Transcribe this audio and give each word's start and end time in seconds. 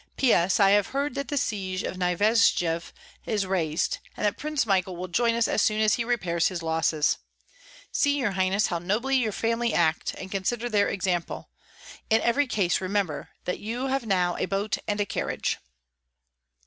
"'P. 0.17 0.33
S. 0.33 0.59
I 0.59 0.71
have 0.71 0.87
heard 0.87 1.13
that 1.13 1.27
the 1.27 1.37
siege 1.37 1.83
of 1.83 1.95
Nyesvyej 1.95 2.91
is 3.27 3.45
raised, 3.45 3.99
and 4.17 4.25
that 4.25 4.35
Prince 4.35 4.65
Michael 4.65 4.95
will 4.97 5.07
join 5.07 5.35
us 5.35 5.47
as 5.47 5.61
soon 5.61 5.79
as 5.79 5.93
he 5.93 6.03
repairs 6.03 6.47
his 6.47 6.63
losses. 6.63 7.19
See, 7.91 8.17
your 8.17 8.31
highness, 8.31 8.65
how 8.65 8.79
nobly 8.79 9.17
your 9.17 9.31
family 9.31 9.75
act, 9.75 10.15
and 10.17 10.31
consider 10.31 10.69
their 10.69 10.89
example; 10.89 11.51
in 12.09 12.19
every 12.21 12.47
case 12.47 12.81
remember 12.81 13.29
that 13.45 13.59
you 13.59 13.89
have 13.89 14.07
now 14.07 14.35
a 14.37 14.47
boat 14.47 14.79
and 14.87 14.99
a 14.99 15.05
carriage.' 15.05 15.59